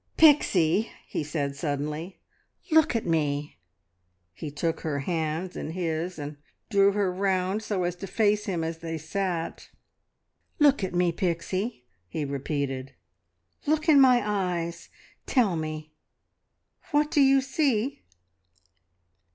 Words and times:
"Pixie," 0.17 0.91
he 1.05 1.23
said 1.23 1.55
suddenly, 1.55 2.19
"look 2.71 2.95
at 2.95 3.05
me!" 3.05 3.59
He 4.33 4.49
took 4.49 4.79
her 4.79 5.01
hands 5.01 5.55
in 5.55 5.73
his, 5.73 6.17
and 6.17 6.37
drew 6.71 6.93
her 6.93 7.13
round 7.13 7.61
so 7.61 7.83
as 7.83 7.95
to 7.97 8.07
face 8.07 8.45
him 8.45 8.63
as 8.63 8.79
they 8.79 8.97
sat. 8.97 9.69
"Look 10.57 10.83
at 10.83 10.95
me, 10.95 11.11
Pixie," 11.11 11.85
he 12.07 12.25
repeated. 12.25 12.95
"Look 13.67 13.87
in 13.87 14.01
my 14.01 14.23
eyes. 14.27 14.89
Tell 15.27 15.55
me, 15.55 15.93
what 16.89 17.11
do 17.11 17.21
you 17.21 17.39
see?" 17.39 18.01